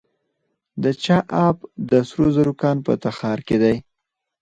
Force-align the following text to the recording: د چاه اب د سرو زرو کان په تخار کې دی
د 0.83 0.85
چاه 1.03 1.23
اب 1.47 1.57
د 1.89 1.91
سرو 2.09 2.25
زرو 2.35 2.53
کان 2.61 2.77
په 2.85 2.93
تخار 3.03 3.39
کې 3.47 3.57
دی 3.63 3.75